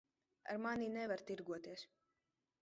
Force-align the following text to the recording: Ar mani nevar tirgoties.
Ar 0.53 0.57
mani 0.63 0.87
nevar 0.95 1.21
tirgoties. 1.27 1.81